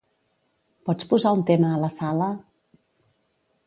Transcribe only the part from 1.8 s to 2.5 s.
la sala?